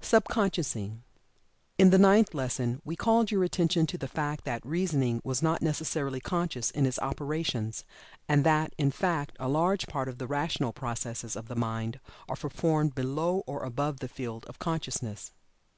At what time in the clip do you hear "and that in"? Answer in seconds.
8.26-8.90